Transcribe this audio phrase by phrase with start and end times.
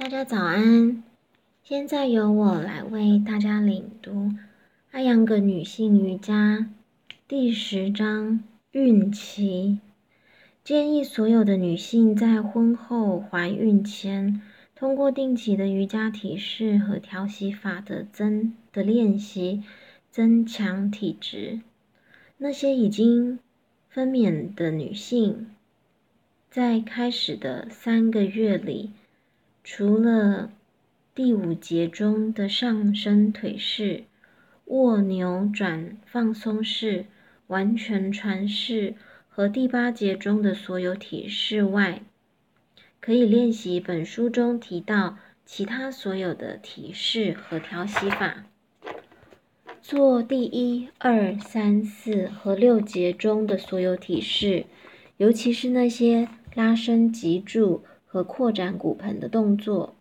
[0.00, 1.02] 大家早安，
[1.62, 4.12] 现在由我来为大家领读
[4.92, 6.56] 《阿扬格女性瑜伽》
[7.28, 9.78] 第十章孕期。
[10.64, 14.40] 建议所有的女性在婚后怀孕前，
[14.74, 19.62] 通过定期的瑜伽体式和调息法的增的练习，
[20.10, 21.60] 增强体质。
[22.38, 23.38] 那些已经
[23.90, 25.48] 分娩的女性，
[26.48, 28.92] 在开始的三个月里。
[29.72, 30.50] 除了
[31.14, 34.02] 第五节中的上身腿式、
[34.64, 37.06] 卧扭转放松式、
[37.46, 38.96] 完全传式
[39.28, 42.02] 和第八节中的所有体式外，
[43.00, 48.44] 可以练习本书中提到其他所有的体式和调息法。
[49.80, 54.66] 做第一、二、三、四和六节中的所有体式，
[55.18, 57.84] 尤其是那些拉伸脊柱。
[58.12, 59.94] 和扩展骨盆的动作。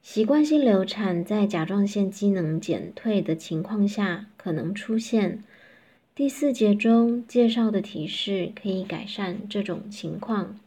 [0.00, 5.44] 习惯性流产在甲状腺机能减退的情况下可能出现。
[6.14, 10.58] 第四节中介绍的提示可以改善这种情况。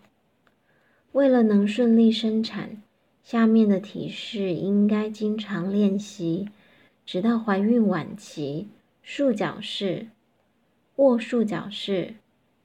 [1.13, 2.81] 为了能顺利生产，
[3.23, 6.49] 下面的提示应该经常练习，
[7.03, 8.67] 直到怀孕晚期。
[9.03, 10.09] 束脚式、
[10.97, 12.14] 卧束脚式、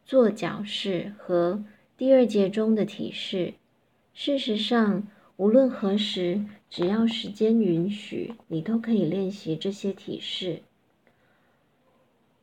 [0.05, 1.65] 坐脚式和
[1.97, 3.55] 第二节中的提示。
[4.19, 10.63] 事实上，无论何时，只要时间允许，你都可以练习这些体式。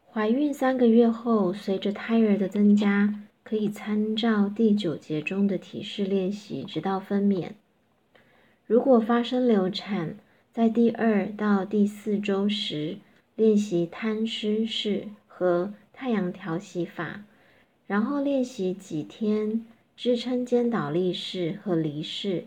[0.06, 7.54] 怀孕三个月后，随着胎儿的增加，可以参照第九节中的体式练习，直到分娩。
[8.68, 10.18] 如果发生流产，
[10.52, 12.98] 在第二到第四周时
[13.36, 17.24] 练习摊尸式和太阳调息法，
[17.88, 19.66] 然后练习几天。
[19.96, 22.46] 支撑肩倒立式和犁式，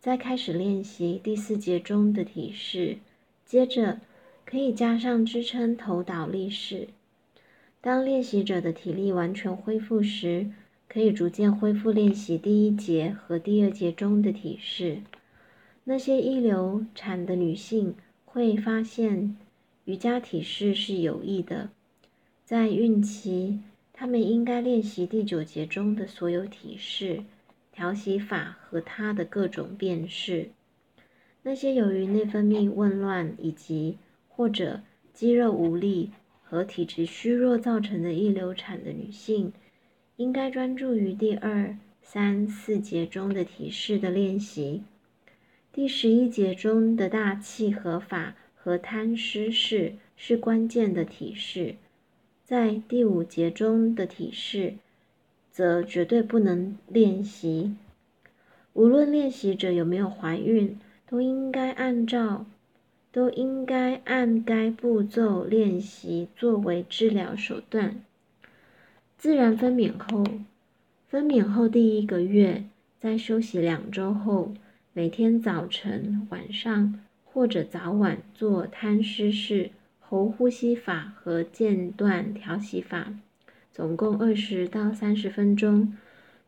[0.00, 2.98] 再开始练习第四节中的体式。
[3.46, 4.00] 接着
[4.44, 6.88] 可以加上支撑头倒立式。
[7.80, 10.50] 当练习者的体力完全恢复时，
[10.88, 15.02] 可以逐渐恢复练习第一节和第二节中的体式。
[15.84, 17.94] 那些易流产的女性
[18.24, 19.36] 会发现
[19.84, 21.70] 瑜伽体式是有益的，
[22.44, 23.60] 在孕期。
[24.00, 27.24] 他们应该练习第九节中的所有体式、
[27.72, 30.50] 调息法和它的各种变式。
[31.42, 33.98] 那些由于内分泌紊乱以及
[34.28, 34.82] 或者
[35.12, 36.12] 肌肉无力
[36.44, 39.52] 和体质虚弱造成的易流产的女性，
[40.14, 44.84] 应该专注于第二、三、四节中的体式的练习。
[45.72, 51.74] 第十一节中的大气合法和贪湿式是关键的体式。
[52.48, 54.76] 在第五节中的体式，
[55.50, 57.74] 则绝对不能练习。
[58.72, 62.46] 无论练习者有没有怀孕，都应该按照，
[63.12, 68.00] 都应该按该步骤练习作为治疗手段。
[69.18, 70.24] 自然分娩后，
[71.06, 72.64] 分娩后第一个月，
[72.98, 74.54] 在休息两周后，
[74.94, 79.72] 每天早晨、晚上或者早晚做摊尸式。
[80.10, 83.12] 喉呼吸法和间断调息法，
[83.70, 85.92] 总共二十到三十分钟。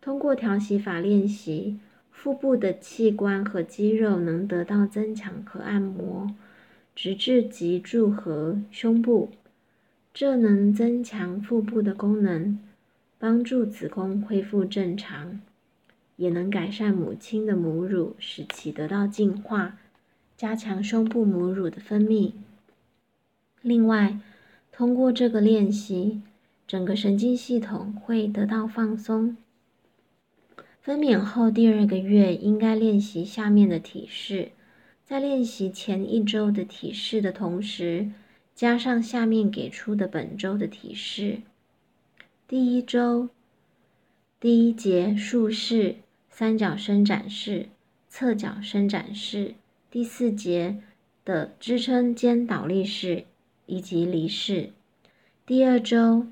[0.00, 1.78] 通过调息法练习，
[2.10, 6.34] 腹部的器官和肌肉能得到增强和按摩，
[6.97, 9.28] 直至脊柱和胸部。
[10.15, 12.59] 这能增强腹部的功能，
[13.19, 15.38] 帮助子宫恢复正常，
[16.16, 19.76] 也能改善母亲的母乳，使其得到净化，
[20.34, 22.32] 加强胸部母乳的分泌。
[23.62, 24.19] 另外，
[24.72, 26.22] 通过这个练习，
[26.66, 29.37] 整个神经系统会得到放松。
[30.81, 34.53] 分娩后第二个月应该练习下面的体式，
[35.04, 38.10] 在练习前一周的体式的同时，
[38.54, 41.43] 加上下面给出的本周的体式。
[42.49, 43.28] 第一周，
[44.41, 45.97] 第一节竖式、
[46.31, 47.69] 三角伸展式、
[48.08, 49.56] 侧脚伸展式；
[49.90, 50.79] 第四节
[51.26, 53.26] 的支撑肩倒立式。
[53.70, 54.72] 以及离式。
[55.46, 56.26] 第二周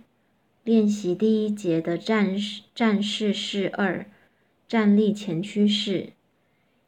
[0.64, 2.37] 练习第一节的站
[2.75, 4.05] 站式式二，
[4.67, 6.11] 站立前屈式。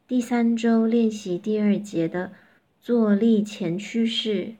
[0.07, 2.33] 第三周练习第二节的
[2.81, 4.55] 坐立前屈式，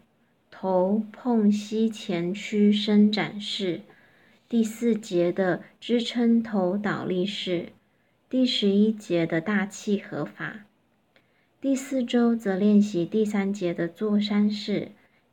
[0.50, 3.82] 头碰膝前屈伸展式。
[4.48, 7.70] 第四节的支撑头倒立式。
[8.30, 10.66] 第十一节的大气合法。
[11.60, 14.92] 第四周则练习第三节的坐山式。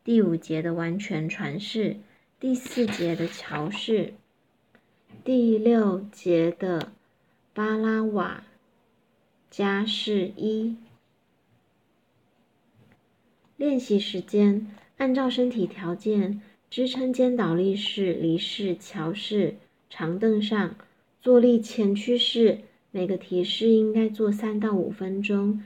[0.09, 1.97] 第五节的完全传世，
[2.41, 4.15] 第四节的桥式，
[5.23, 6.93] 第六节的
[7.53, 8.43] 巴拉瓦
[9.51, 10.77] 加式一。
[13.59, 16.41] 练习时间按照身体条件，
[16.71, 19.57] 支撑肩倒立式、离式、桥式、
[19.91, 20.77] 长凳上，
[21.21, 22.61] 坐立前屈式。
[22.91, 25.63] 每个提示应该做三到五分钟，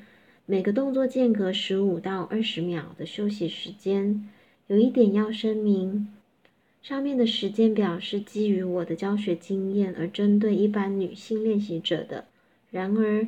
[0.52, 4.28] 每个动作间隔十五到二十秒的休息时间。
[4.66, 6.08] 有一点要声明，
[6.82, 12.26] 上面的时间表是基于我的教学经验而针对一般女性练习者的。
[12.70, 13.26] 然而，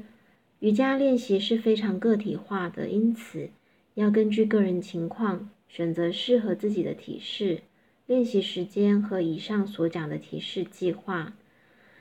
[0.60, 3.48] 瑜伽练习是非常个体化的，因此
[3.94, 7.62] 要根据个人情况选择适合自己的体式、
[8.06, 11.32] 练习时间和以上所讲的提示计划。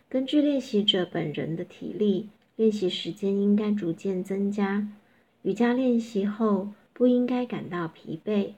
[0.09, 2.27] 根据练习者本人的体力，
[2.57, 4.89] 练习时间应该逐渐增加。
[5.43, 8.53] 瑜伽练习后不应该感到疲惫。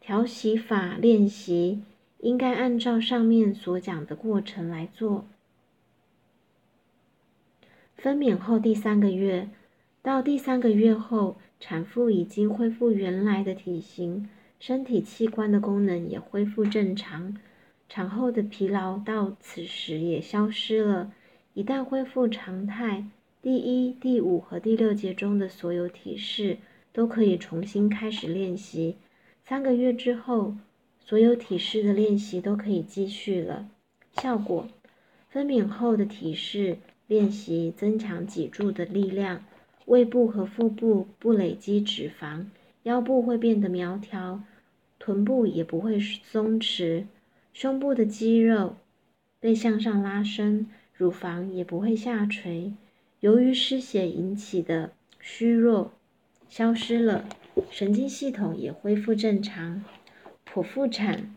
[0.00, 1.82] 调息法练习
[2.20, 5.26] 应该按照上面所讲的过程来做。
[7.96, 9.50] 分娩后第三个月
[10.00, 14.28] 到第三个月后，产妇已经恢复原来的体型，
[14.60, 17.36] 身体器官的功能也恢复正常。
[17.88, 21.12] 产后的疲劳到此时也消失了。
[21.54, 23.04] 一旦恢复常态，
[23.48, 26.58] 第一、第五和第六节中的所有体式
[26.92, 28.96] 都可以重新开始练习。
[29.42, 30.54] 三个月之后，
[31.00, 33.66] 所有体式的练习都可以继续了。
[34.12, 34.68] 效果：
[35.30, 39.42] 分娩后的体式练习增强脊柱的力量，
[39.86, 42.44] 胃部和腹部不累积脂肪，
[42.82, 44.42] 腰部会变得苗条，
[44.98, 47.06] 臀部也不会松弛。
[47.54, 48.76] 胸部的肌肉
[49.40, 52.74] 被向上拉伸，乳房也不会下垂。
[53.20, 55.90] 由于失血引起的虚弱
[56.48, 57.28] 消失了，
[57.68, 59.84] 神经系统也恢复正常。
[60.46, 61.34] 剖腹产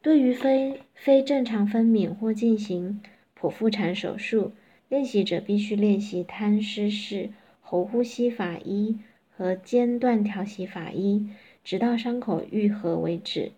[0.00, 3.02] 对于非非正常分娩或进行
[3.36, 4.52] 剖腹产手术，
[4.88, 11.28] 练习者必须练习摊尸式、喉呼吸法一和间断调息法一，
[11.64, 13.50] 直到伤口愈合为止。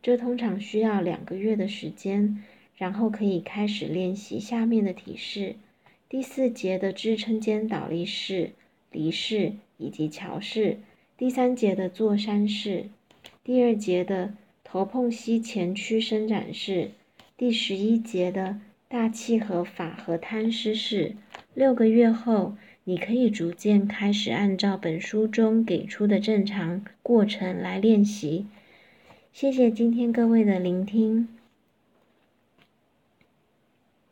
[0.00, 2.42] 这通常需要两个月的时间，
[2.76, 5.56] 然后可以开始练习下面的体式：
[6.10, 8.52] 第四节的支撑肩倒立式、
[8.90, 10.78] 离式以及桥式；
[11.18, 12.86] 第三节的坐山式；
[13.44, 14.32] 第二节的
[14.64, 16.92] 头碰膝前屈伸展式；
[17.36, 18.58] 第十一节的
[18.88, 21.14] 大气合法和摊尸式。
[21.52, 28.46] 六个月后，你可以逐渐开始按照本书中给出的正常过程来练习。
[29.34, 31.28] 谢谢今天各位的聆听。